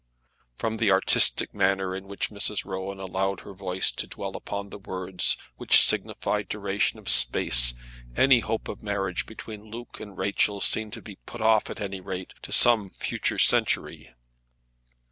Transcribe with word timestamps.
From 0.55 0.77
the 0.77 0.89
artistic 0.89 1.53
manner 1.53 1.95
in 1.95 2.07
which 2.07 2.31
Mrs. 2.31 2.65
Rowan 2.65 2.99
allowed 2.99 3.41
her 3.41 3.53
voice 3.53 3.91
to 3.91 4.07
dwell 4.07 4.35
upon 4.35 4.71
the 4.71 4.79
words 4.79 5.37
which 5.57 5.79
signified 5.79 6.49
duration 6.49 6.97
of 6.97 7.07
space, 7.07 7.75
any 8.17 8.39
hope 8.39 8.67
of 8.67 8.81
a 8.81 8.83
marriage 8.83 9.27
between 9.27 9.61
Luke 9.69 9.99
and 9.99 10.17
Rachel 10.17 10.59
seemed 10.59 10.93
to 10.93 11.03
be 11.03 11.17
put 11.27 11.39
off 11.39 11.69
at 11.69 11.79
any 11.79 12.01
rate 12.01 12.33
to 12.41 12.51
some 12.51 12.89
future 12.89 13.37
century. 13.37 14.11